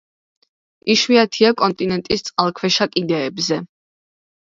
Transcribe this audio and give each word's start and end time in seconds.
იშვიათია 0.93 1.53
კონტინენტის 1.63 2.27
წყალქვეშა 2.31 2.91
კიდეებზე. 2.97 3.65